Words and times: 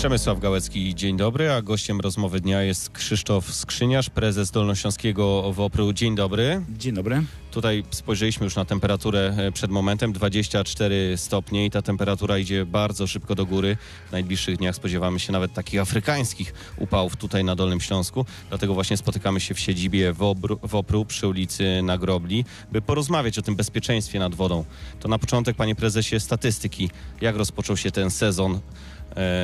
Przemysław 0.00 0.40
Gałecki, 0.40 0.94
dzień 0.94 1.16
dobry, 1.16 1.52
a 1.52 1.62
gościem 1.62 2.00
rozmowy 2.00 2.40
dnia 2.40 2.62
jest 2.62 2.90
Krzysztof 2.90 3.54
Skrzyniarz, 3.54 4.10
prezes 4.10 4.50
Dolnośląskiego 4.50 5.52
WOPR-u. 5.52 5.92
Dzień 5.92 6.14
dobry. 6.14 6.62
Dzień 6.78 6.94
dobry. 6.94 7.22
Tutaj 7.50 7.84
spojrzeliśmy 7.90 8.44
już 8.44 8.56
na 8.56 8.64
temperaturę 8.64 9.34
e, 9.36 9.52
przed 9.52 9.70
momentem, 9.70 10.12
24 10.12 11.16
stopnie 11.16 11.66
i 11.66 11.70
ta 11.70 11.82
temperatura 11.82 12.38
idzie 12.38 12.66
bardzo 12.66 13.06
szybko 13.06 13.34
do 13.34 13.46
góry. 13.46 13.76
W 14.08 14.12
najbliższych 14.12 14.56
dniach 14.56 14.76
spodziewamy 14.76 15.20
się 15.20 15.32
nawet 15.32 15.52
takich 15.52 15.80
afrykańskich 15.80 16.54
upałów 16.78 17.16
tutaj 17.16 17.44
na 17.44 17.56
Dolnym 17.56 17.80
Śląsku. 17.80 18.26
Dlatego 18.48 18.74
właśnie 18.74 18.96
spotykamy 18.96 19.40
się 19.40 19.54
w 19.54 19.60
siedzibie 19.60 20.12
WOPR-u, 20.12 20.58
WOPR-u 20.62 21.04
przy 21.04 21.28
ulicy 21.28 21.82
Nagrobli, 21.82 22.44
by 22.72 22.82
porozmawiać 22.82 23.38
o 23.38 23.42
tym 23.42 23.56
bezpieczeństwie 23.56 24.18
nad 24.18 24.34
wodą. 24.34 24.64
To 25.00 25.08
na 25.08 25.18
początek, 25.18 25.56
panie 25.56 25.74
prezesie, 25.74 26.20
statystyki. 26.20 26.90
Jak 27.20 27.36
rozpoczął 27.36 27.76
się 27.76 27.90
ten 27.90 28.10
sezon 28.10 28.60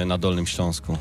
na 0.07 0.19
Dolnym 0.19 0.47
Śląsku? 0.47 0.99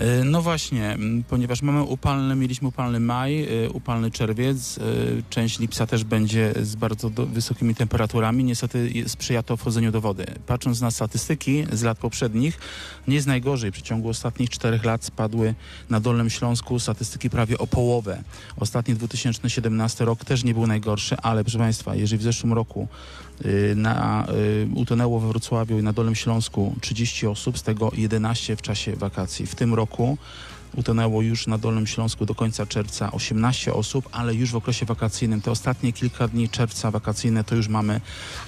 E, 0.00 0.24
No 0.24 0.42
właśnie, 0.42 0.98
ponieważ 1.28 1.62
mamy 1.62 1.82
upalny, 1.82 2.36
mieliśmy 2.36 2.68
upalny 2.68 3.00
maj, 3.00 3.44
e, 3.64 3.70
upalny 3.70 4.10
czerwiec, 4.10 4.78
e, 4.78 4.82
część 5.30 5.58
lipca 5.58 5.86
też 5.86 6.04
będzie 6.04 6.54
z 6.62 6.76
bardzo 6.76 7.10
do, 7.10 7.26
wysokimi 7.26 7.74
temperaturami. 7.74 8.44
Niestety 8.44 9.04
sprzyja 9.06 9.42
to 9.42 9.56
wchodzeniu 9.56 9.92
do 9.92 10.00
wody. 10.00 10.26
Patrząc 10.46 10.80
na 10.80 10.90
statystyki 10.90 11.66
z 11.72 11.82
lat 11.82 11.98
poprzednich, 11.98 12.58
nie 13.08 13.14
jest 13.14 13.26
najgorzej. 13.26 13.70
W 13.70 13.74
przeciągu 13.74 14.08
ostatnich 14.08 14.50
czterech 14.50 14.84
lat 14.84 15.04
spadły 15.04 15.54
na 15.90 16.00
Dolnym 16.00 16.30
Śląsku 16.30 16.78
statystyki 16.78 17.30
prawie 17.30 17.58
o 17.58 17.66
połowę. 17.66 18.22
Ostatni 18.60 18.94
2017 18.94 20.04
rok 20.04 20.24
też 20.24 20.44
nie 20.44 20.54
był 20.54 20.66
najgorszy, 20.66 21.16
ale 21.16 21.44
proszę 21.44 21.58
Państwa, 21.58 21.94
jeżeli 21.94 22.18
w 22.18 22.22
zeszłym 22.22 22.52
roku 22.52 22.88
y, 23.44 23.74
na, 23.76 24.26
y, 24.30 24.68
utonęło 24.74 25.20
we 25.20 25.28
Wrocławiu 25.28 25.78
i 25.78 25.82
na 25.82 25.92
Dolnym 25.92 26.14
Śląsku 26.14 26.74
30 26.80 27.26
osób, 27.26 27.58
z 27.58 27.62
tego 27.62 27.90
11 27.96 28.56
w 28.56 28.62
czasie 28.62 28.96
wakacji. 28.96 29.46
W 29.46 29.54
tym 29.54 29.74
roku 29.74 29.85
utonęło 30.76 31.22
już 31.22 31.46
na 31.46 31.58
Dolnym 31.58 31.86
Śląsku 31.86 32.26
do 32.26 32.34
końca 32.34 32.66
czerwca 32.66 33.12
18 33.12 33.74
osób, 33.74 34.08
ale 34.12 34.34
już 34.34 34.52
w 34.52 34.56
okresie 34.56 34.86
wakacyjnym, 34.86 35.42
te 35.42 35.50
ostatnie 35.50 35.92
kilka 35.92 36.28
dni 36.28 36.48
czerwca 36.48 36.90
wakacyjne, 36.90 37.44
to 37.44 37.54
już 37.54 37.68
mamy 37.68 38.00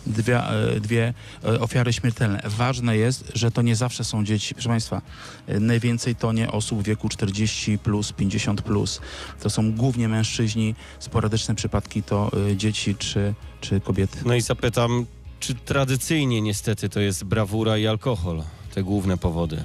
dwie, 0.06 0.44
e, 0.44 0.81
dwie 0.81 1.14
e, 1.44 1.61
ofiary 1.61 1.92
śmiertelne. 1.92 2.42
Ważne 2.44 2.97
jest, 2.97 3.33
że 3.34 3.50
to 3.50 3.62
nie 3.62 3.77
zawsze 3.77 4.05
są 4.05 4.25
dzieci. 4.25 4.55
Proszę 4.55 4.69
Państwa, 4.69 5.03
e, 5.47 5.61
najwięcej 5.61 6.16
tonie 6.16 6.53
osób 6.53 6.81
w 6.81 6.83
wieku 6.83 7.09
40 7.09 7.78
plus, 7.78 8.12
50 8.12 8.62
plus. 8.62 9.00
To 9.41 9.50
są 9.50 9.72
głównie 9.72 10.09
mężczyźni, 10.09 10.75
sporadyczne 10.98 11.55
przypadki 11.55 12.03
to 12.03 12.31
dzieci 12.56 12.94
czy, 12.94 13.34
czy 13.61 13.81
kobiety. 13.81 14.19
No 14.25 14.34
i 14.34 14.41
zapytam, 14.41 15.06
czy 15.41 15.55
tradycyjnie 15.55 16.41
niestety 16.41 16.89
to 16.89 17.00
jest 17.00 17.25
brawura 17.25 17.78
i 17.78 17.86
alkohol, 17.86 18.42
te 18.75 18.83
główne 18.83 19.19
powody? 19.19 19.64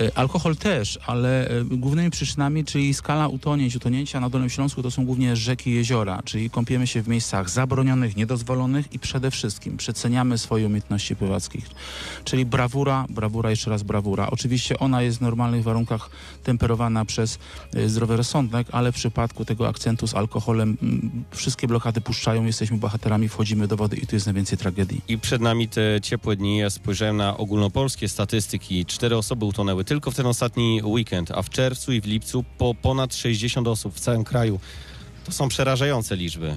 E, 0.00 0.18
Alkohol 0.18 0.56
też, 0.56 0.98
ale 1.06 1.48
e, 1.48 1.64
głównymi 1.64 2.10
przyczynami, 2.10 2.64
czyli 2.64 2.94
skala 2.94 3.28
utonięć, 3.28 3.76
utonięcia 3.76 4.20
na 4.20 4.30
Dolnym 4.30 4.50
Śląsku 4.50 4.82
to 4.82 4.90
są 4.90 5.04
głównie 5.06 5.36
rzeki 5.36 5.70
i 5.70 5.74
jeziora, 5.74 6.22
czyli 6.24 6.50
kąpiemy 6.50 6.86
się 6.86 7.02
w 7.02 7.08
miejscach 7.08 7.50
zabronionych, 7.50 8.16
niedozwolonych 8.16 8.92
i 8.92 8.98
przede 8.98 9.30
wszystkim 9.30 9.76
przeceniamy 9.76 10.38
swoje 10.38 10.66
umiejętności 10.66 11.16
pływackich. 11.16 11.70
Czyli 12.24 12.46
brawura, 12.46 13.06
brawura, 13.08 13.50
jeszcze 13.50 13.70
raz 13.70 13.82
brawura. 13.82 14.30
Oczywiście 14.30 14.78
ona 14.78 15.02
jest 15.02 15.18
w 15.18 15.20
normalnych 15.20 15.62
warunkach 15.62 16.10
temperowana 16.44 17.04
przez 17.04 17.38
e, 17.74 17.88
zdrowy 17.88 18.16
rozsądek, 18.16 18.66
ale 18.72 18.92
w 18.92 18.94
przypadku 18.94 19.44
tego 19.44 19.68
akcentu 19.68 20.06
z 20.06 20.14
alkoholem 20.14 20.76
wszystkie 21.30 21.68
blokady 21.68 22.00
puszczają, 22.00 22.44
jesteśmy 22.44 22.76
bohaterami, 22.76 23.28
wchodzimy 23.28 23.68
do 23.68 23.76
wody 23.76 23.96
i 23.96 24.06
tu 24.06 24.16
jest 24.16 24.26
najwięcej 24.26 24.58
tragedii. 24.58 25.00
I 25.08 25.18
przed 25.18 25.42
nami 25.42 25.68
te 25.68 26.00
ciepłe 26.02 26.36
dni. 26.36 26.58
Ja 26.58 26.70
spojrzałem 26.70 27.16
na 27.16 27.36
ogólnopolskie 27.36 28.08
statystyki. 28.08 28.86
Cztery 28.86 29.16
osoby 29.16 29.44
utonęły 29.44 29.84
tylko 29.90 30.10
w 30.10 30.14
ten 30.14 30.26
ostatni 30.26 30.80
weekend, 30.84 31.30
a 31.30 31.42
w 31.42 31.50
czerwcu 31.50 31.92
i 31.92 32.00
w 32.00 32.06
lipcu 32.06 32.44
po 32.58 32.74
ponad 32.74 33.14
60 33.14 33.68
osób 33.68 33.94
w 33.94 34.00
całym 34.00 34.24
kraju. 34.24 34.60
To 35.24 35.32
są 35.32 35.48
przerażające 35.48 36.16
liczby. 36.16 36.56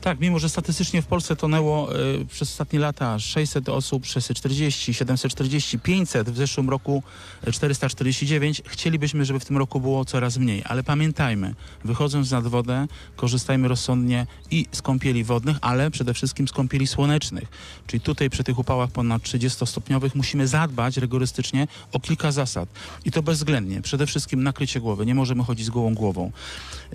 Tak, 0.00 0.20
mimo 0.20 0.38
że 0.38 0.48
statystycznie 0.48 1.02
w 1.02 1.06
Polsce 1.06 1.36
tonęło 1.36 1.96
y, 1.96 2.26
przez 2.26 2.50
ostatnie 2.50 2.78
lata 2.78 3.18
600 3.18 3.68
osób, 3.68 4.06
640, 4.06 4.94
740, 4.94 5.78
500, 5.78 6.30
w 6.30 6.36
zeszłym 6.36 6.70
roku 6.70 7.02
y, 7.48 7.52
449, 7.52 8.62
chcielibyśmy, 8.66 9.24
żeby 9.24 9.40
w 9.40 9.44
tym 9.44 9.56
roku 9.56 9.80
było 9.80 10.04
coraz 10.04 10.38
mniej. 10.38 10.62
Ale 10.64 10.82
pamiętajmy, 10.82 11.54
wychodząc 11.84 12.30
nad 12.30 12.46
wodę, 12.46 12.86
korzystajmy 13.16 13.68
rozsądnie 13.68 14.26
i 14.50 14.66
z 14.72 14.82
kąpieli 14.82 15.24
wodnych, 15.24 15.56
ale 15.60 15.90
przede 15.90 16.14
wszystkim 16.14 16.48
z 16.48 16.52
kąpieli 16.52 16.86
słonecznych. 16.86 17.48
Czyli 17.86 18.00
tutaj 18.00 18.30
przy 18.30 18.44
tych 18.44 18.58
upałach 18.58 18.90
ponad 18.90 19.22
30-stopniowych 19.22 20.10
musimy 20.14 20.48
zadbać 20.48 20.96
rygorystycznie 20.96 21.68
o 21.92 22.00
kilka 22.00 22.32
zasad. 22.32 22.68
I 23.04 23.10
to 23.10 23.22
bezwzględnie. 23.22 23.82
Przede 23.82 24.06
wszystkim 24.06 24.42
nakrycie 24.42 24.80
głowy. 24.80 25.06
Nie 25.06 25.14
możemy 25.14 25.44
chodzić 25.44 25.66
z 25.66 25.70
gołą 25.70 25.94
głową. 25.94 26.32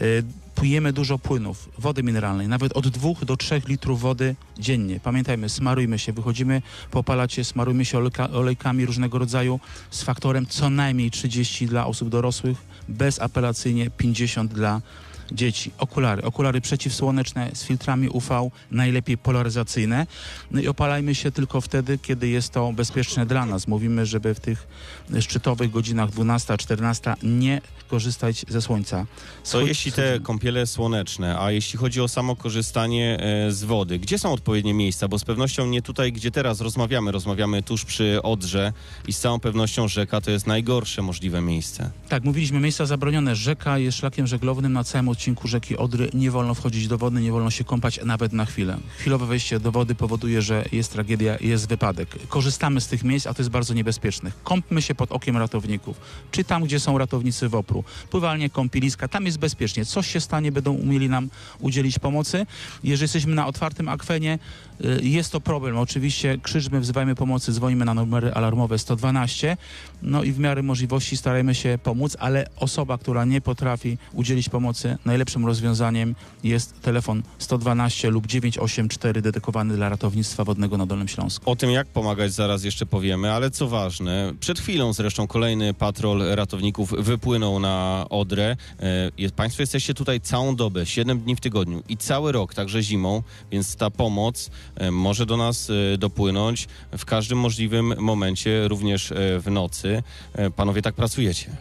Y, 0.02 0.24
Pijemy 0.56 0.94
dużo 0.94 1.20
płynów, 1.20 1.70
wody 1.78 2.04
mineralnej, 2.04 2.48
nawet 2.48 2.74
od 2.74 2.88
2 2.88 3.10
do 3.26 3.38
3 3.38 3.62
litrów 3.68 4.02
wody 4.02 4.36
dziennie. 4.60 5.00
Pamiętajmy, 5.00 5.50
smarujmy 5.50 6.00
się, 6.00 6.14
wychodzimy 6.14 6.62
popalać 6.92 7.34
się, 7.34 7.44
smarujmy 7.44 7.86
się 7.86 7.98
olejka, 7.98 8.30
olejkami 8.30 8.86
różnego 8.86 9.18
rodzaju 9.18 9.60
z 9.92 10.04
faktorem 10.04 10.46
co 10.46 10.70
najmniej 10.70 11.12
30 11.12 11.66
dla 11.66 11.86
osób 11.86 12.10
dorosłych, 12.10 12.58
bezapelacyjnie 12.90 13.90
50 13.90 14.54
dla 14.54 14.82
dzieci. 15.32 15.72
Okulary, 15.78 16.24
okulary 16.24 16.62
przeciwsłoneczne 16.62 17.52
z 17.54 17.64
filtrami 17.64 18.10
UV, 18.10 18.50
najlepiej 18.72 19.18
polaryzacyjne. 19.18 20.08
No 20.52 20.62
i 20.62 20.68
opalajmy 20.68 21.16
się 21.16 21.32
tylko 21.32 21.62
wtedy, 21.62 21.98
kiedy 21.98 22.28
jest 22.28 22.50
to 22.50 22.74
bezpieczne 22.74 23.26
dla 23.26 23.46
nas. 23.46 23.68
Mówimy, 23.68 24.06
żeby 24.06 24.34
w 24.34 24.40
tych 24.40 24.68
szczytowych 25.20 25.72
godzinach 25.72 26.10
12-14 26.10 27.16
nie 27.24 27.62
korzystać 27.88 28.46
ze 28.50 28.62
słońca. 28.62 29.06
Co 29.44 29.62
jeśli 29.62 29.92
te 29.92 30.20
kąpiele 30.20 30.68
słoneczne, 30.68 31.40
a 31.40 31.52
jeśli 31.52 31.80
chodzi 31.80 32.02
o 32.02 32.08
samo 32.08 32.36
korzystanie 32.36 33.20
e, 33.20 33.52
z 33.52 33.64
wody, 33.64 34.00
gdzie 34.00 34.20
są 34.20 34.32
odpowiednie 34.34 34.74
miejsca? 34.74 35.08
Bo 35.08 35.20
z 35.20 35.24
pewnością 35.24 35.66
nie 35.66 35.82
tutaj, 35.82 36.12
gdzie 36.14 36.32
teraz 36.32 36.62
rozmawiamy. 36.62 37.12
Rozmawiamy 37.12 37.64
tuż 37.64 37.86
przy 37.86 38.22
Odrze 38.24 38.74
i 39.08 39.14
z 39.14 39.20
całą 39.20 39.40
pewnością 39.40 39.88
rzeka 39.88 40.22
to 40.22 40.32
jest 40.32 40.48
najgorsze 40.48 41.02
możliwe 41.02 41.42
miejsce. 41.42 41.92
Tak, 42.10 42.24
mówiliśmy, 42.24 42.60
miejsca 42.60 42.86
zabronione. 42.86 43.36
Rzeka 43.36 43.78
jest 43.78 43.98
szlakiem 43.98 44.28
żeglownym 44.28 44.74
na 44.74 44.84
całym 44.84 45.10
odcinku 45.22 45.48
rzeki 45.48 45.78
Odry. 45.78 46.10
Nie 46.14 46.32
wolno 46.32 46.54
wchodzić 46.54 46.88
do 46.88 46.98
wody, 46.98 47.22
nie 47.22 47.32
wolno 47.32 47.50
się 47.50 47.64
kąpać 47.64 48.00
nawet 48.06 48.34
na 48.34 48.46
chwilę. 48.46 48.78
Chwilowe 48.98 49.26
wejście 49.26 49.60
do 49.60 49.72
wody 49.72 49.96
powoduje, 49.96 50.42
że 50.42 50.66
jest 50.72 50.94
tragedia, 50.94 51.38
jest 51.42 51.68
wypadek. 51.70 52.28
Korzystamy 52.28 52.82
z 52.82 52.88
tych 52.88 53.04
miejsc, 53.04 53.28
a 53.28 53.34
to 53.34 53.42
jest 53.42 53.50
bardzo 53.50 53.74
niebezpieczne. 53.74 54.32
Kąpmy 54.44 54.82
się 54.82 54.96
pod 54.96 55.12
okiem 55.12 55.38
ratowników, 55.38 55.98
czy 56.32 56.44
tam, 56.44 56.64
gdzie 56.64 56.80
są 56.80 56.98
ratownicy 56.98 57.50
WOPR-u. 57.50 57.84
Pływalnie, 58.10 58.50
kąpieliska, 58.50 59.08
tam 59.08 59.26
jest 59.26 59.38
bezpiecznie. 59.38 59.86
Coś 59.86 60.08
się 60.08 60.20
stanie, 60.20 60.52
będą 60.52 60.74
umieli 60.74 61.10
nam 61.10 61.30
udzielić 61.60 62.00
pomocy. 62.00 62.46
Jeżeli 62.84 63.04
jesteśmy 63.04 63.36
na 63.36 63.48
otwartym 63.48 63.90
akwenie, 63.90 64.40
y, 64.86 65.00
jest 65.04 65.32
to 65.32 65.42
problem. 65.42 65.78
Oczywiście 65.78 66.38
krzyczmy, 66.38 66.80
wzywajmy 66.80 67.16
pomocy, 67.16 67.54
dzwonimy 67.54 67.86
na 67.86 67.94
numery 67.94 68.34
alarmowe 68.34 68.80
112. 68.80 69.58
No 70.02 70.24
i 70.24 70.32
w 70.32 70.40
miarę 70.40 70.64
możliwości 70.64 71.18
starajmy 71.18 71.56
się 71.56 71.80
pomóc, 71.84 72.18
ale 72.20 72.48
osoba, 72.56 72.98
która 72.98 73.26
nie 73.26 73.42
potrafi 73.42 73.98
udzielić 74.14 74.50
pomocy, 74.50 74.98
najlepszym 75.12 75.46
rozwiązaniem 75.46 76.16
jest 76.44 76.82
telefon 76.82 77.24
112 77.40 78.10
lub 78.10 78.28
984 78.28 79.22
dedykowany 79.22 79.76
dla 79.76 79.90
ratownictwa 79.90 80.44
wodnego 80.44 80.78
na 80.78 80.86
Dolnym 80.86 81.08
Śląsku. 81.08 81.52
O 81.52 81.56
tym, 81.56 81.72
jak 81.72 81.88
pomagać, 81.88 82.34
zaraz 82.34 82.64
jeszcze 82.64 82.86
powiemy, 82.86 83.32
ale 83.32 83.52
co 83.52 83.68
ważne, 83.68 84.34
przed 84.40 84.60
chwilą 84.60 84.94
zresztą 84.94 85.28
kolejny 85.28 85.74
patrol 85.74 86.22
ratowników 86.36 86.94
wypłynął 86.98 87.60
na 87.60 88.06
Odrę. 88.10 88.56
E, 88.80 89.32
Państwo 89.36 89.64
jesteście 89.64 89.94
tutaj 89.94 90.22
całą 90.22 90.56
dobę, 90.56 90.86
7 90.86 91.20
dni 91.20 91.36
w 91.36 91.40
tygodniu 91.40 91.84
i 91.90 91.98
cały 91.98 92.32
rok, 92.32 92.54
także 92.54 92.84
zimą, 92.84 93.24
więc 93.52 93.76
ta 93.76 93.90
pomoc 93.90 94.50
e, 94.76 94.92
może 94.92 95.26
do 95.26 95.38
nas 95.38 95.70
e, 95.70 95.98
dopłynąć 95.98 96.68
w 96.98 97.06
każdym 97.06 97.38
możliwym 97.38 97.94
momencie, 97.98 98.68
również 98.68 99.14
w 99.16 99.52
nocy. 99.52 100.04
Panowie 100.56 100.82
tak 100.82 100.96
pracujecie. 100.96 101.52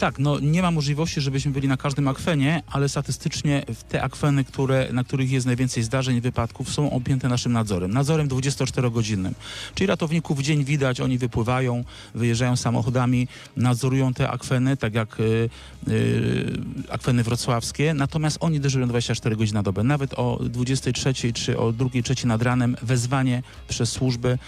Tak, 0.00 0.18
no 0.18 0.38
nie 0.40 0.62
ma 0.62 0.70
możliwości, 0.70 1.20
żebyśmy 1.20 1.52
byli 1.52 1.68
na 1.68 1.76
każdym 1.76 2.08
akwenie, 2.08 2.62
ale 2.66 2.88
statystycznie 2.88 3.62
te 3.88 4.02
akweny, 4.02 4.44
które, 4.44 4.88
na 4.92 5.04
których 5.04 5.30
jest 5.30 5.46
najwięcej 5.46 5.82
zdarzeń 5.82 6.20
wypadków, 6.20 6.70
są 6.70 6.90
objęte 6.90 7.28
naszym 7.28 7.52
nadzorem. 7.52 7.90
Nadzorem 7.90 8.28
24-godzinnym. 8.28 9.32
Czyli 9.74 9.86
ratowników 9.86 10.38
w 10.38 10.42
dzień 10.42 10.64
widać, 10.64 11.00
oni 11.00 11.18
wypływają, 11.18 11.84
wyjeżdżają 12.14 12.56
samochodami, 12.56 13.28
nadzorują 13.56 14.14
te 14.14 14.30
akweny, 14.30 14.76
tak 14.76 14.94
jak 14.94 15.20
y, 15.20 15.50
y, 15.88 16.52
akweny 16.90 17.22
wrocławskie, 17.22 17.94
natomiast 17.94 18.38
oni 18.40 18.60
dyżurują 18.60 18.88
24 18.88 19.36
godziny 19.36 19.54
na 19.54 19.62
dobę. 19.62 19.84
Nawet 19.84 20.14
o 20.14 20.38
23 20.42 21.32
czy 21.32 21.58
o 21.58 21.72
2-3 21.72 22.26
nad 22.26 22.42
ranem 22.42 22.76
wezwanie 22.82 23.42
przez 23.68 23.92
służby 23.92 24.38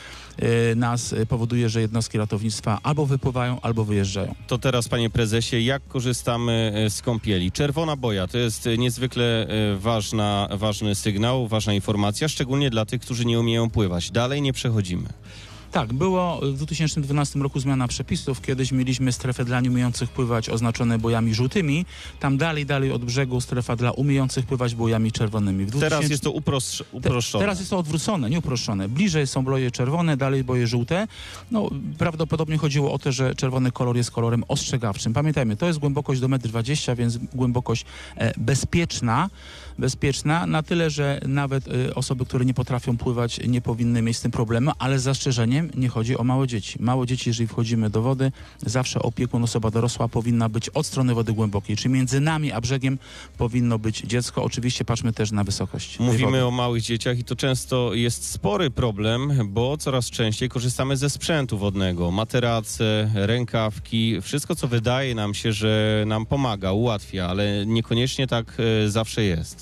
nas 0.76 1.12
y, 1.12 1.26
powoduje, 1.26 1.68
że 1.68 1.80
jednostki 1.80 2.18
ratownictwa 2.18 2.78
albo 2.82 3.06
wypływają, 3.06 3.60
albo 3.60 3.84
wyjeżdżają. 3.84 4.34
To 4.46 4.58
teraz, 4.58 4.88
panie 4.88 5.10
prezesie, 5.10 5.60
jak 5.60 5.88
korzystamy 5.88 6.72
e, 6.74 6.90
z 6.90 7.02
kąpieli? 7.02 7.52
Czerwona 7.52 7.96
boja 7.96 8.26
to 8.26 8.38
jest 8.38 8.68
niezwykle 8.78 9.46
ważna, 9.78 10.48
ważny 10.50 10.94
sygnał, 10.94 11.48
ważna 11.48 11.74
informacja, 11.74 12.28
szczególnie 12.28 12.70
dla 12.70 12.86
tych, 12.86 13.00
którzy 13.00 13.24
nie 13.24 13.40
umieją 13.40 13.70
pływać. 13.70 14.10
Dalej 14.10 14.42
nie 14.42 14.52
przechodzimy. 14.52 15.08
Tak, 15.72 15.92
było 15.92 16.40
w 16.42 16.56
2012 16.56 17.38
roku 17.38 17.60
zmiana 17.60 17.88
przepisów. 17.88 18.40
Kiedyś 18.40 18.72
mieliśmy 18.72 19.12
strefę 19.12 19.44
dla 19.44 19.60
nieumiejących 19.60 20.10
pływać 20.10 20.48
oznaczone 20.48 20.98
bojami 20.98 21.34
żółtymi. 21.34 21.86
Tam 22.20 22.36
dalej, 22.38 22.66
dalej 22.66 22.92
od 22.92 23.04
brzegu 23.04 23.40
strefa 23.40 23.76
dla 23.76 23.90
umiejących 23.90 24.46
pływać 24.46 24.74
bojami 24.74 25.12
czerwonymi. 25.12 25.64
W 25.64 25.70
Teraz 25.70 25.80
2000 25.80 26.12
jest 26.12 26.22
to 26.22 26.30
uprosz- 26.30 26.78
Te, 26.78 26.84
uproszczone. 26.96 27.44
teraz 27.44 27.58
jest 27.58 27.70
to 27.70 27.78
odwrócone, 27.78 28.30
nie 28.30 28.38
uproszczone. 28.38 28.88
Bliżej 28.88 29.26
są 29.26 29.44
boje 29.44 29.70
czerwone, 29.70 30.16
dalej 30.16 30.44
boje 30.44 30.66
żółte. 30.66 31.08
No, 31.50 31.70
prawdopodobnie 31.98 32.58
chodziło 32.58 32.92
o 32.92 32.98
to, 32.98 33.12
że 33.12 33.34
czerwony 33.34 33.72
kolor 33.72 33.96
jest 33.96 34.10
kolorem 34.10 34.44
ostrzegawczym. 34.48 35.12
Pamiętajmy, 35.12 35.56
to 35.56 35.66
jest 35.66 35.78
głębokość 35.78 36.20
do 36.20 36.28
1,20 36.28 36.90
m, 36.90 36.96
więc 36.96 37.16
głębokość 37.34 37.84
e, 38.16 38.32
bezpieczna. 38.36 39.30
Bezpieczna 39.78 40.46
na 40.46 40.62
tyle, 40.62 40.90
że 40.90 41.20
nawet 41.28 41.64
e, 41.68 41.94
osoby, 41.94 42.24
które 42.24 42.44
nie 42.44 42.54
potrafią 42.54 42.96
pływać, 42.96 43.40
nie 43.48 43.60
powinny 43.60 44.02
mieć 44.02 44.16
z 44.16 44.20
tym 44.20 44.30
problemu, 44.30 44.72
ale 44.78 44.98
z 44.98 45.02
zastrzeżeniem 45.02 45.70
nie 45.74 45.88
chodzi 45.88 46.18
o 46.18 46.24
małe 46.24 46.46
dzieci. 46.46 46.78
Małe 46.82 47.06
dzieci, 47.06 47.30
jeżeli 47.30 47.46
wchodzimy 47.46 47.90
do 47.90 48.02
wody, 48.02 48.32
zawsze 48.66 49.02
opiekun, 49.02 49.44
osoba 49.44 49.70
dorosła 49.70 50.08
powinna 50.08 50.48
być 50.48 50.68
od 50.68 50.86
strony 50.86 51.14
wody 51.14 51.32
głębokiej, 51.32 51.76
czyli 51.76 51.94
między 51.94 52.20
nami 52.20 52.52
a 52.52 52.60
brzegiem 52.60 52.98
powinno 53.38 53.78
być 53.78 54.00
dziecko. 54.00 54.42
Oczywiście 54.44 54.84
patrzmy 54.84 55.12
też 55.12 55.32
na 55.32 55.44
wysokość. 55.44 55.98
Mówimy 55.98 56.46
o 56.46 56.50
małych 56.50 56.82
dzieciach 56.82 57.18
i 57.18 57.24
to 57.24 57.36
często 57.36 57.94
jest 57.94 58.30
spory 58.30 58.70
problem, 58.70 59.32
bo 59.48 59.76
coraz 59.76 60.10
częściej 60.10 60.48
korzystamy 60.48 60.96
ze 60.96 61.10
sprzętu 61.10 61.58
wodnego. 61.58 62.10
Materace, 62.10 63.10
rękawki, 63.14 64.20
wszystko 64.20 64.56
co 64.56 64.68
wydaje 64.68 65.14
nam 65.14 65.34
się, 65.34 65.52
że 65.52 66.04
nam 66.06 66.26
pomaga, 66.26 66.72
ułatwia, 66.72 67.26
ale 67.26 67.66
niekoniecznie 67.66 68.26
tak 68.26 68.56
e, 68.84 68.90
zawsze 68.90 69.22
jest. 69.24 69.61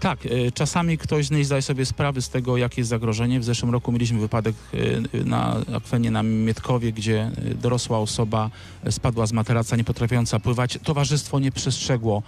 Tak, 0.00 0.26
y, 0.26 0.52
czasami 0.54 0.98
ktoś 0.98 1.30
nie 1.30 1.44
zdaje 1.44 1.62
sobie 1.62 1.86
sprawy 1.86 2.22
z 2.22 2.28
tego, 2.28 2.56
jakie 2.56 2.80
jest 2.80 2.90
zagrożenie. 2.90 3.40
W 3.40 3.44
zeszłym 3.44 3.72
roku 3.72 3.92
mieliśmy 3.92 4.20
wypadek 4.20 4.54
y, 4.74 5.24
na 5.24 5.56
akwenie 5.76 6.10
na 6.10 6.22
Mietkowie, 6.22 6.92
gdzie 6.92 7.30
y, 7.50 7.54
dorosła 7.54 7.98
osoba 7.98 8.50
spadła 8.90 9.26
z 9.26 9.32
materaca, 9.32 9.76
nie 9.76 9.84
potrafiąca 9.84 10.40
pływać. 10.40 10.78
Towarzystwo 10.84 11.38
nie 11.38 11.52
przestrzegło 11.52 12.22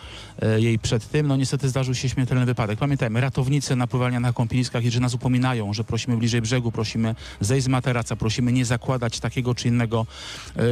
jej 0.57 0.79
przed 0.79 1.11
tym. 1.11 1.27
No 1.27 1.37
niestety 1.37 1.69
zdarzył 1.69 1.95
się 1.95 2.09
śmiertelny 2.09 2.47
wypadek. 2.47 2.79
Pamiętajmy, 2.79 3.21
ratownicy 3.21 3.77
na 3.77 3.87
pływalniach 3.87 4.21
na 4.21 4.33
kąpieliskach, 4.33 4.85
jeżeli 4.85 5.03
nas 5.03 5.15
upominają, 5.15 5.75
że 5.75 5.85
prosimy 5.85 6.17
bliżej 6.17 6.43
brzegu, 6.43 6.73
prosimy 6.73 7.15
zejść 7.41 7.65
z 7.65 7.69
materaca, 7.69 8.17
prosimy 8.17 8.53
nie 8.53 8.65
zakładać 8.65 9.21
takiego 9.21 9.55
czy 9.55 9.69
innego 9.69 10.07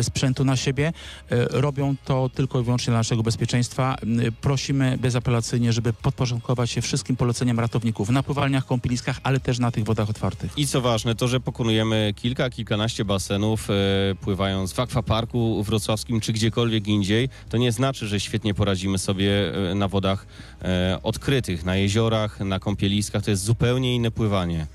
sprzętu 0.03 0.45
na 0.45 0.57
siebie, 0.57 0.93
robią 1.51 1.95
to 2.05 2.29
tylko 2.35 2.61
i 2.61 2.65
wyłącznie 2.65 2.91
dla 2.91 2.99
naszego 2.99 3.23
bezpieczeństwa. 3.23 3.97
Prosimy 4.41 4.99
bezapelacyjnie, 4.99 5.73
żeby 5.73 5.93
podporządkować 5.93 6.71
się 6.71 6.83
wszystkim 6.87 7.17
poleceniom 7.17 7.61
ratowników 7.61 8.11
na 8.11 8.23
pływalniach, 8.23 8.67
kąpieliskach, 8.67 9.21
ale 9.23 9.41
też 9.41 9.59
na 9.59 9.71
tych 9.71 9.85
wodach 9.85 10.11
otwartych. 10.11 10.59
I 10.59 10.67
co 10.67 10.81
ważne, 10.81 11.15
to, 11.15 11.29
że 11.29 11.41
pokonujemy 11.41 12.13
kilka, 12.17 12.51
kilkanaście 12.51 13.05
basenów, 13.05 13.69
e, 13.71 13.75
pływając 14.21 14.73
w 14.73 14.81
akwaparku 14.81 15.63
wrocławskim 15.63 16.21
czy 16.21 16.33
gdziekolwiek 16.33 16.89
indziej, 16.89 17.29
to 17.49 17.57
nie 17.57 17.73
znaczy, 17.73 18.09
że 18.09 18.21
świetnie 18.21 18.55
poradzimy 18.55 18.99
sobie 18.99 19.55
e, 19.71 19.75
na 19.75 19.89
wodach 19.89 20.27
e, 20.63 20.99
odkrytych, 21.03 21.65
na 21.65 21.77
jeziorach, 21.77 22.41
na 22.41 22.59
kąpieliskach. 22.59 23.23
To 23.25 23.31
jest 23.31 23.45
zupełnie 23.45 23.95
inne 23.95 24.11
pływanie. 24.11 24.67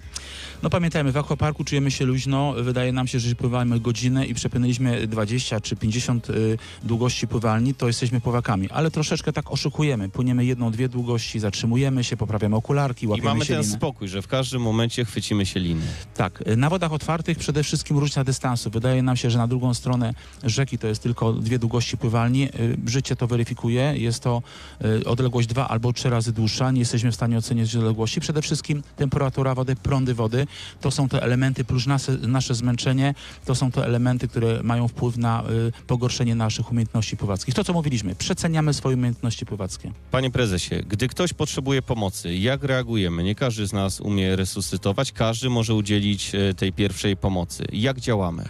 No 0.63 0.69
pamiętajmy, 0.69 1.11
w 1.11 1.17
akwaparku 1.17 1.63
czujemy 1.63 1.91
się 1.91 2.05
luźno. 2.05 2.53
Wydaje 2.53 2.91
nam 2.91 3.07
się, 3.07 3.19
że 3.19 3.35
pływamy 3.35 3.79
godzinę 3.79 4.25
i 4.25 4.33
przepłynęliśmy 4.33 5.07
20 5.07 5.61
czy 5.61 5.75
50 5.75 6.29
y, 6.29 6.57
długości 6.83 7.27
pływalni, 7.27 7.73
to 7.75 7.87
jesteśmy 7.87 8.21
pływakami. 8.21 8.69
Ale 8.69 8.91
troszeczkę 8.91 9.33
tak 9.33 9.51
oszukujemy. 9.51 10.09
Płyniemy 10.09 10.45
jedną, 10.45 10.71
dwie 10.71 10.89
długości, 10.89 11.39
zatrzymujemy 11.39 12.03
się, 12.03 12.17
poprawiamy 12.17 12.55
okularki, 12.55 13.05
I 13.05 13.07
łapiemy 13.07 13.29
mamy 13.29 13.45
się 13.45 13.53
ten 13.53 13.61
liny. 13.61 13.73
spokój, 13.73 14.07
że 14.07 14.21
w 14.21 14.27
każdym 14.27 14.61
momencie 14.61 15.05
chwycimy 15.05 15.45
się 15.45 15.59
liny. 15.59 15.81
Tak, 16.15 16.43
na 16.57 16.69
wodach 16.69 16.93
otwartych 16.93 17.37
przede 17.37 17.63
wszystkim 17.63 17.97
różnica 17.97 18.23
dystansu. 18.23 18.69
Wydaje 18.69 19.03
nam 19.03 19.17
się, 19.17 19.29
że 19.29 19.37
na 19.37 19.47
drugą 19.47 19.73
stronę 19.73 20.13
rzeki 20.43 20.77
to 20.77 20.87
jest 20.87 21.03
tylko 21.03 21.33
dwie 21.33 21.59
długości 21.59 21.97
pływalni. 21.97 22.43
Y, 22.59 22.77
Życie 22.87 23.15
to 23.15 23.27
weryfikuje. 23.27 23.93
Jest 23.97 24.23
to 24.23 24.41
y, 24.85 25.05
odległość 25.05 25.47
dwa 25.47 25.67
albo 25.67 25.93
trzy 25.93 26.09
razy 26.09 26.33
dłuższa. 26.33 26.71
Nie 26.71 26.79
jesteśmy 26.79 27.11
w 27.11 27.15
stanie 27.15 27.37
ocenić 27.37 27.75
odległości. 27.75 28.19
Przede 28.21 28.41
wszystkim 28.41 28.83
temperatura 28.95 29.55
wody, 29.55 29.75
prądy 29.75 30.13
wody. 30.13 30.47
To 30.81 30.91
są 30.91 31.09
te 31.09 31.23
elementy, 31.23 31.63
plus 31.63 31.87
nasze, 31.87 32.11
nasze 32.11 32.55
zmęczenie, 32.55 33.13
to 33.45 33.55
są 33.55 33.71
te 33.71 33.85
elementy, 33.85 34.27
które 34.27 34.63
mają 34.63 34.87
wpływ 34.87 35.17
na 35.17 35.43
y, 35.43 35.71
pogorszenie 35.87 36.35
naszych 36.35 36.71
umiejętności 36.71 37.17
pływackich. 37.17 37.55
To, 37.55 37.63
co 37.63 37.73
mówiliśmy, 37.73 38.15
przeceniamy 38.15 38.73
swoje 38.73 38.95
umiejętności 38.95 39.45
pływackie. 39.45 39.91
Panie 40.11 40.31
prezesie, 40.31 40.75
gdy 40.87 41.07
ktoś 41.07 41.33
potrzebuje 41.33 41.81
pomocy, 41.81 42.35
jak 42.35 42.63
reagujemy? 42.63 43.23
Nie 43.23 43.35
każdy 43.35 43.67
z 43.67 43.73
nas 43.73 44.01
umie 44.01 44.35
resuscytować, 44.35 45.11
każdy 45.11 45.49
może 45.49 45.75
udzielić 45.75 46.35
e, 46.35 46.53
tej 46.53 46.73
pierwszej 46.73 47.17
pomocy. 47.17 47.65
Jak 47.73 47.99
działamy? 47.99 48.45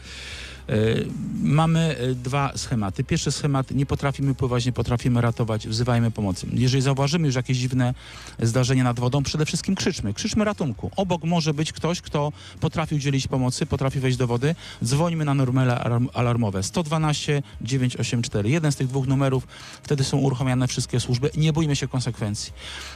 E, 0.71 0.75
Mamy 1.44 1.79
e, 1.97 2.15
dwa 2.15 2.51
schematy. 2.57 3.03
Pierwszy 3.03 3.31
schemat, 3.31 3.71
nie 3.71 3.85
potrafimy 3.85 4.35
pływać, 4.35 4.65
nie 4.65 4.71
potrafimy 4.71 5.21
ratować, 5.21 5.68
wzywajmy 5.68 6.12
pomocy. 6.12 6.47
Jeżeli 6.53 6.81
zauważymy 6.83 7.27
już 7.27 7.35
jakieś 7.35 7.57
dziwne 7.57 7.94
zdarzenie 8.39 8.83
nad 8.83 9.00
wodą, 9.00 9.23
przede 9.23 9.45
wszystkim 9.45 9.75
krzyczmy, 9.75 10.13
krzyczmy 10.13 10.45
ratunku. 10.45 10.91
Obok 10.95 11.23
może 11.23 11.53
być 11.53 11.71
ktoś, 11.73 12.01
kto 12.01 12.31
potrafi 12.59 12.95
udzielić 12.95 13.27
pomocy, 13.27 13.65
potrafi 13.65 14.00
wejść 14.00 14.18
do 14.18 14.27
wody, 14.27 14.56
dzwońmy 14.83 15.25
na 15.25 15.33
numery 15.33 15.71
alarm- 15.71 16.07
alarmowe 16.13 16.63
112 16.63 17.44
984. 17.62 18.50
Jeden 18.50 18.71
z 18.71 18.75
tych 18.75 18.88
dwóch 18.88 19.07
numerów, 19.07 19.47
wtedy 19.83 20.03
są 20.03 20.18
uruchamiane 20.18 20.68
wszystkie 20.68 21.00
służby. 21.00 21.29
Nie 21.38 21.53
bójmy 21.53 21.75
się 21.75 21.88
konsekwencji. 21.88 22.53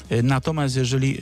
E, 0.09 0.23
Natomiast 0.23 0.75
jeżeli 0.75 1.17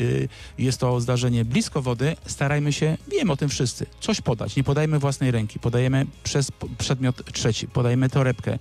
jest 0.57 0.79
to 0.79 1.01
zdarzenie 1.01 1.45
blisko 1.45 1.81
wody, 1.81 2.15
starajmy 2.25 2.73
się, 2.73 2.97
wiemy 3.11 3.31
o 3.31 3.37
tym 3.37 3.49
wszyscy, 3.49 3.85
coś 3.99 4.21
podać. 4.21 4.55
Nie 4.55 4.63
podajmy 4.63 4.99
własnej 4.99 5.31
ręki, 5.31 5.59
podajemy 5.59 6.05
przez 6.23 6.42
p- 6.51 6.67
przedmiot 6.77 7.31
trzeci, 7.33 7.67
podajmy 7.67 8.09
torebkę, 8.09 8.59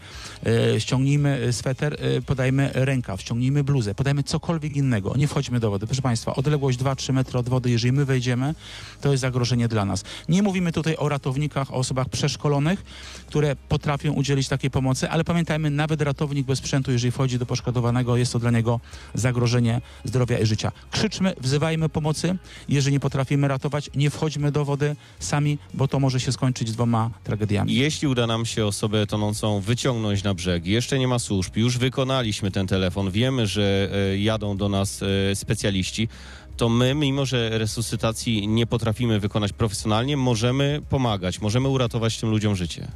e, 0.75 0.81
ściągnijmy 0.81 1.41
e, 1.49 1.53
sweter, 1.53 1.97
e, 2.01 2.23
podajmy 2.23 2.71
rękaw, 2.75 3.21
ściągnijmy 3.21 3.65
bluzę, 3.65 3.95
podajmy 3.95 4.23
cokolwiek 4.23 4.77
innego. 4.77 5.15
Nie 5.17 5.29
wchodźmy 5.29 5.61
do 5.61 5.71
wody. 5.71 5.87
Proszę 5.87 6.03
Państwa, 6.03 6.35
odległość 6.35 6.79
2-3 6.79 7.13
metry 7.13 7.39
od 7.39 7.49
wody, 7.49 7.71
jeżeli 7.71 7.93
my 7.93 8.05
wejdziemy, 8.05 8.55
to 9.01 9.11
jest 9.11 9.21
zagrożenie 9.21 9.69
dla 9.69 9.85
nas. 9.85 10.05
Nie 10.29 10.43
mówimy 10.43 10.73
tutaj 10.73 10.97
o 10.97 11.09
ratownikach, 11.09 11.71
o 11.71 11.75
osobach 11.75 12.09
przeszkolonych, 12.09 12.83
które 13.27 13.57
potrafią 13.57 14.13
udzielić 14.13 14.49
takiej 14.49 14.71
pomocy, 14.71 15.11
ale 15.11 15.25
pamiętajmy, 15.25 15.71
nawet 15.71 16.03
ratownik 16.03 16.47
bez 16.47 16.59
sprzętu, 16.59 16.93
jeżeli 16.93 17.11
wchodzi 17.11 17.39
do 17.39 17.47
poszkodowanego, 17.47 18.17
jest 18.17 18.33
to 18.33 18.39
dla 18.39 18.51
niego 18.51 18.81
zagrożenie 19.15 19.81
zdrowia 20.05 20.39
i 20.39 20.47
życia. 20.47 20.73
Krzyczmy, 20.91 21.35
wzywajmy 21.41 21.89
pomocy. 21.89 22.37
Jeżeli 22.69 22.93
nie 22.93 23.01
potrafimy 23.01 23.49
ratować, 23.49 23.91
nie 23.95 24.11
wchodźmy 24.11 24.53
do 24.53 24.65
wody 24.65 24.97
sami, 25.19 25.59
bo 25.75 25.89
to 25.89 26.01
może 26.01 26.21
się 26.21 26.33
skończyć 26.33 26.73
dwoma 26.73 27.11
tragediami. 27.25 27.72
Jeśli 27.73 28.09
uda 28.09 28.27
nam 28.27 28.47
się 28.47 28.67
osobę 28.67 29.07
tonącą 29.07 29.61
wyciągnąć 29.61 30.23
na 30.23 30.35
brzeg, 30.35 30.67
jeszcze 30.67 30.99
nie 30.99 31.09
ma 31.09 31.19
służb, 31.19 31.57
już 31.57 31.79
wykonaliśmy 31.79 32.51
ten 32.51 32.67
telefon, 32.67 33.11
wiemy, 33.11 33.47
że 33.47 33.89
e, 33.93 34.19
jadą 34.19 34.57
do 34.57 34.69
nas 34.69 35.03
e, 35.03 35.37
specjaliści, 35.37 36.09
to 36.57 36.69
my, 36.69 36.95
mimo 36.95 37.25
że 37.25 37.59
resuscytacji 37.59 38.49
nie 38.49 38.67
potrafimy 38.67 39.21
wykonać 39.21 39.53
profesjonalnie, 39.53 40.17
możemy 40.17 40.83
pomagać, 40.91 41.41
możemy 41.41 41.69
uratować 41.69 42.19
tym 42.19 42.31
ludziom 42.31 42.57
życie. 42.57 42.89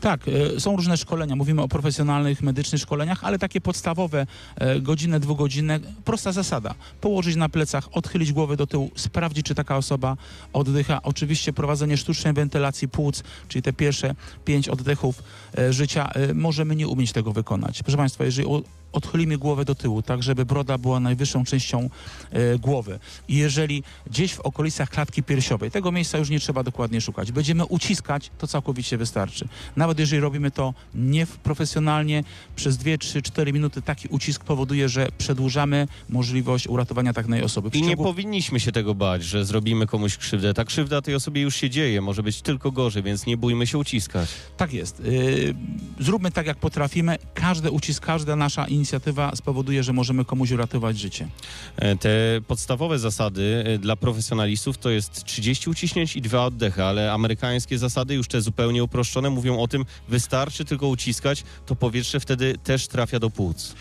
Tak, 0.00 0.20
e, 0.28 0.60
są 0.60 0.76
różne 0.76 0.96
szkolenia. 0.96 1.36
Mówimy 1.36 1.62
o 1.62 1.68
profesjonalnych, 1.68 2.42
medycznych 2.42 2.82
szkoleniach, 2.82 3.24
ale 3.24 3.38
takie 3.38 3.60
podstawowe, 3.60 4.26
e, 4.56 4.80
godzinne, 4.80 5.20
dwugodzinne, 5.20 5.80
prosta 6.04 6.32
zasada. 6.32 6.74
Położyć 7.00 7.36
na 7.36 7.48
plecach, 7.48 7.88
odchylić 7.92 8.32
głowę 8.32 8.56
do 8.56 8.66
tyłu, 8.66 8.90
sprawdzić, 8.96 9.46
czy 9.46 9.54
taka 9.54 9.76
osoba 9.76 10.16
oddycha. 10.52 11.02
Oczywiście 11.02 11.52
prowadzenie 11.52 11.96
sztucznej 11.96 12.32
wentylacji 12.32 12.88
płuc, 12.88 13.22
czyli 13.48 13.62
te 13.62 13.72
pierwsze 13.72 14.14
pięć 14.44 14.68
oddechów 14.68 15.22
e, 15.58 15.72
życia, 15.72 16.12
możemy 16.34 16.76
nie 16.76 16.88
umieć 16.88 17.12
tego 17.12 17.32
wykonać. 17.32 17.82
Proszę 17.82 17.96
Państwa, 17.96 18.24
jeżeli 18.24 18.48
odchylimy 18.96 19.38
głowę 19.38 19.64
do 19.64 19.74
tyłu, 19.74 20.02
tak 20.02 20.22
żeby 20.22 20.46
broda 20.46 20.78
była 20.78 21.00
najwyższą 21.00 21.44
częścią 21.44 21.90
e, 22.30 22.58
głowy 22.58 22.98
i 23.28 23.36
jeżeli 23.36 23.82
gdzieś 24.10 24.34
w 24.34 24.40
okolicach 24.40 24.90
klatki 24.90 25.22
piersiowej, 25.22 25.70
tego 25.70 25.92
miejsca 25.92 26.18
już 26.18 26.30
nie 26.30 26.40
trzeba 26.40 26.62
dokładnie 26.62 27.00
szukać, 27.00 27.32
będziemy 27.32 27.64
uciskać, 27.64 28.30
to 28.38 28.46
całkowicie 28.46 28.96
wystarczy. 28.98 29.48
Nawet 29.76 29.98
jeżeli 29.98 30.20
robimy 30.20 30.50
to 30.50 30.74
nieprofesjonalnie, 30.94 32.24
przez 32.56 32.76
2, 32.76 32.98
3, 32.98 33.22
4 33.22 33.52
minuty 33.52 33.82
taki 33.82 34.08
ucisk 34.08 34.44
powoduje, 34.44 34.88
że 34.88 35.08
przedłużamy 35.18 35.88
możliwość 36.08 36.68
uratowania 36.68 37.12
takiej 37.12 37.42
osoby. 37.42 37.70
W 37.70 37.74
I 37.74 37.82
nie 37.82 37.88
ciągu- 37.88 38.04
powinniśmy 38.04 38.60
się 38.60 38.72
tego 38.72 38.94
bać, 38.94 39.24
że 39.24 39.44
zrobimy 39.44 39.86
komuś 39.86 40.16
krzywdę. 40.16 40.54
Ta 40.54 40.64
krzywda 40.64 41.02
tej 41.02 41.14
osobie 41.14 41.42
już 41.42 41.56
się 41.56 41.70
dzieje, 41.70 42.00
może 42.00 42.22
być 42.22 42.42
tylko 42.42 42.70
gorzej, 42.72 43.02
więc 43.02 43.26
nie 43.26 43.36
bójmy 43.36 43.66
się 43.66 43.78
uciskać. 43.78 44.28
Tak 44.56 44.72
jest. 44.72 45.00
Yy, 45.04 45.54
zróbmy 46.00 46.30
tak, 46.30 46.46
jak 46.46 46.56
potrafimy. 46.56 47.18
Każdy 47.34 47.70
ucisk, 47.70 48.06
każda 48.06 48.36
nasza 48.36 48.64
inicjatywa 48.66 48.85
spowoduje, 49.34 49.82
że 49.82 49.92
możemy 49.92 50.24
komuś 50.24 50.50
uratować 50.50 50.98
życie. 50.98 51.28
E, 51.76 51.96
Te 51.96 52.10
podstawowe 52.46 52.98
zasady 52.98 53.64
e, 53.66 53.78
dla 53.78 53.96
profesjonalistów 53.96 54.78
to 54.78 54.90
jest 54.90 55.24
30 55.24 55.70
uciśnięć 55.70 56.16
i 56.16 56.22
dwa 56.22 56.44
oddechy, 56.44 56.84
ale 56.84 57.12
amerykańskie 57.12 57.78
zasady, 57.78 58.14
już 58.14 58.28
te 58.28 58.40
zupełnie 58.40 58.84
uproszczone, 58.84 59.30
mówią 59.30 59.58
o 59.58 59.68
tym, 59.68 59.84
wystarczy 60.08 60.64
tylko 60.64 60.88
uciskać, 60.88 61.44
to 61.66 61.76
powietrze 61.76 62.20
wtedy 62.20 62.54
też 62.64 62.88
trafia 62.88 63.18
do 63.18 63.30
płuc. 63.30 63.74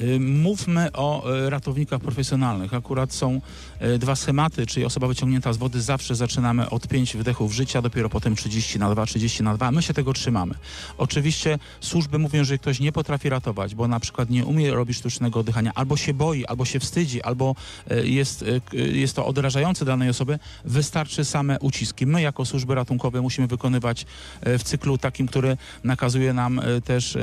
Y, 0.00 0.20
Mówmy 0.20 0.92
o 0.92 1.32
y, 1.46 1.50
ratownikach 1.50 2.00
profesjonalnych. 2.00 2.74
Akurat 2.74 3.12
są 3.12 3.40
y, 3.82 3.98
dwa 3.98 4.16
schematy, 4.16 4.66
czyli 4.66 4.86
osoba 4.86 5.06
wyciągnięta 5.06 5.52
z 5.52 5.56
wody 5.56 5.82
zawsze 5.82 6.14
zaczynamy 6.14 6.70
od 6.70 6.88
5 6.88 7.16
wdechów 7.16 7.52
życia, 7.52 7.82
dopiero 7.82 8.08
potem 8.08 8.36
30 8.36 8.78
na 8.78 8.90
2, 8.90 9.06
30 9.06 9.42
na 9.42 9.54
2. 9.54 9.70
My 9.70 9.82
się 9.82 9.94
tego 9.94 10.12
trzymamy. 10.12 10.54
Oczywiście 10.98 11.58
służby 11.80 12.18
mówią, 12.18 12.44
że 12.44 12.58
ktoś 12.58 12.80
nie 12.80 12.92
potrafi 12.92 13.28
ratować, 13.28 13.74
bo 13.74 13.88
na 13.88 14.00
przykład 14.00 14.30
nie 14.30 14.44
umie 14.44 14.70
robić 14.70 14.96
sztucznego 14.96 15.40
oddychania, 15.40 15.72
albo 15.74 15.96
się 15.96 16.14
boi, 16.14 16.44
albo 16.46 16.64
się 16.64 16.80
wstydzi, 16.80 17.22
albo 17.22 17.54
jest, 18.04 18.44
jest 18.72 19.16
to 19.16 19.26
odrażające 19.26 19.84
danej 19.84 20.08
osoby, 20.08 20.38
wystarczy 20.64 21.24
same 21.24 21.58
uciski. 21.60 22.06
My 22.06 22.22
jako 22.22 22.44
służby 22.44 22.74
ratunkowe 22.74 23.20
musimy 23.20 23.46
wykonywać 23.46 24.06
w 24.42 24.62
cyklu 24.62 24.98
takim, 24.98 25.26
który 25.26 25.56
nakazuje 25.84 26.32
nam 26.32 26.60
też 26.84 27.18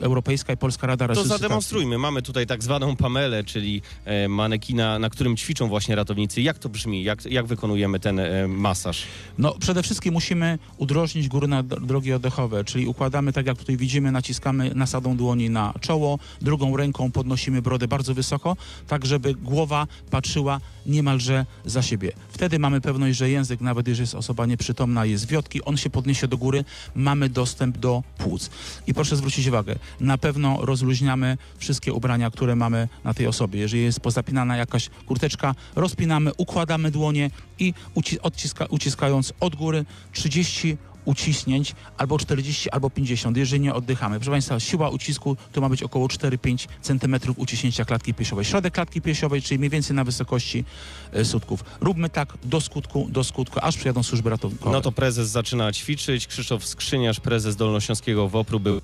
Europejska 0.00 0.52
i 0.52 0.56
Polska 0.56 0.86
Rada 0.86 1.06
Resuscytacji. 1.06 1.53
Zademonstrujmy. 1.54 1.98
Mamy 1.98 2.22
tutaj 2.22 2.46
tak 2.46 2.62
zwaną 2.62 2.96
Pamelę, 2.96 3.44
czyli 3.44 3.82
e, 4.04 4.28
manekina, 4.28 4.98
na 4.98 5.10
którym 5.10 5.36
ćwiczą 5.36 5.68
właśnie 5.68 5.94
ratownicy. 5.94 6.42
Jak 6.42 6.58
to 6.58 6.68
brzmi? 6.68 7.04
Jak, 7.04 7.24
jak 7.24 7.46
wykonujemy 7.46 8.00
ten 8.00 8.18
e, 8.18 8.48
masaż? 8.48 9.02
No 9.38 9.54
przede 9.58 9.82
wszystkim 9.82 10.14
musimy 10.14 10.58
udrożnić 10.76 11.28
górne 11.28 11.62
drogi 11.62 12.12
oddechowe, 12.12 12.64
czyli 12.64 12.86
układamy 12.86 13.32
tak 13.32 13.46
jak 13.46 13.58
tutaj 13.58 13.76
widzimy, 13.76 14.12
naciskamy 14.12 14.70
nasadą 14.74 15.16
dłoni 15.16 15.50
na 15.50 15.74
czoło, 15.80 16.18
drugą 16.40 16.76
ręką 16.76 17.10
podnosimy 17.10 17.62
brodę 17.62 17.88
bardzo 17.88 18.14
wysoko, 18.14 18.56
tak 18.86 19.06
żeby 19.06 19.34
głowa 19.34 19.86
patrzyła 20.10 20.60
niemalże 20.86 21.46
za 21.64 21.82
siebie. 21.82 22.12
Wtedy 22.28 22.58
mamy 22.58 22.80
pewność, 22.80 23.18
że 23.18 23.30
język, 23.30 23.60
nawet 23.60 23.88
jeżeli 23.88 24.02
jest 24.02 24.14
osoba 24.14 24.46
nieprzytomna, 24.46 25.04
jest 25.04 25.28
wiotki, 25.28 25.64
on 25.64 25.76
się 25.76 25.90
podniesie 25.90 26.28
do 26.28 26.36
góry, 26.36 26.64
mamy 26.94 27.28
dostęp 27.28 27.78
do 27.78 28.02
płuc. 28.18 28.50
I 28.86 28.94
proszę 28.94 29.16
zwrócić 29.16 29.46
uwagę, 29.46 29.76
na 30.00 30.18
pewno 30.18 30.58
rozluźniamy 30.60 31.38
wszystkie 31.58 31.92
ubrania, 31.92 32.30
które 32.30 32.56
mamy 32.56 32.88
na 33.04 33.14
tej 33.14 33.26
osobie. 33.26 33.60
Jeżeli 33.60 33.82
jest 33.82 34.00
pozapinana 34.00 34.56
jakaś 34.56 34.90
kurteczka, 35.06 35.54
rozpinamy, 35.76 36.34
układamy 36.36 36.90
dłonie 36.90 37.30
i 37.58 37.74
odciska, 38.22 38.66
uciskając 38.66 39.32
od 39.40 39.56
góry 39.56 39.84
30 40.12 40.76
uciśnięć, 41.04 41.74
albo 41.98 42.18
40, 42.18 42.70
albo 42.70 42.90
50, 42.90 43.36
jeżeli 43.36 43.62
nie 43.62 43.74
oddychamy. 43.74 44.16
Proszę 44.16 44.30
Państwa, 44.30 44.60
siła 44.60 44.90
ucisku 44.90 45.36
to 45.52 45.60
ma 45.60 45.68
być 45.68 45.82
około 45.82 46.06
4-5 46.06 46.68
cm 46.82 47.16
uciśnięcia 47.36 47.84
klatki 47.84 48.14
piersiowej. 48.14 48.44
Środek 48.44 48.74
klatki 48.74 49.00
piersiowej, 49.00 49.42
czyli 49.42 49.58
mniej 49.58 49.70
więcej 49.70 49.96
na 49.96 50.04
wysokości 50.04 50.64
e, 51.12 51.24
sutków. 51.24 51.64
Róbmy 51.80 52.10
tak 52.10 52.34
do 52.44 52.60
skutku, 52.60 53.06
do 53.10 53.24
skutku, 53.24 53.58
aż 53.62 53.76
przyjadą 53.76 54.02
służby 54.02 54.30
ratunkowe. 54.30 54.72
No 54.72 54.80
to 54.80 54.92
prezes 54.92 55.28
zaczyna 55.28 55.72
ćwiczyć. 55.72 56.26
Krzysztof 56.26 56.66
Skrzyniarz, 56.66 57.20
prezes 57.20 57.56
Dolnośląskiego 57.56 58.28
WOPR-u 58.28 58.60
był 58.60 58.80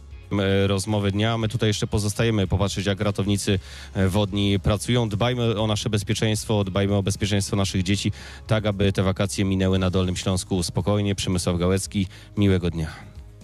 rozmowy 0.67 1.11
dnia. 1.11 1.39
My 1.39 1.49
tutaj 1.49 1.69
jeszcze 1.69 1.87
pozostajemy 1.87 2.47
popatrzeć, 2.47 2.87
jak 2.87 3.01
ratownicy 3.01 3.59
e, 3.95 4.09
wodni 4.09 4.61
pracują. 4.61 5.09
Dbajmy 5.09 5.61
o 5.61 5.67
nasze 5.67 5.91
bezpieczeństwo, 5.91 6.65
dbajmy 6.65 6.95
o 6.95 7.03
bezpieczeństwo 7.03 7.57
naszych 7.57 7.83
dzieci, 7.83 8.13
tak 8.47 8.67
aby 8.67 8.93
te 8.93 9.03
wakacje 9.03 9.45
minęły 9.45 9.79
na 9.79 9.91
Dolnym 9.91 10.17
Śląsku 10.17 10.63
spokojnie. 10.63 11.15
Przemysław 11.15 11.59
Gałecki, 11.59 12.07
miłego 12.37 12.71
dnia. 12.71 13.10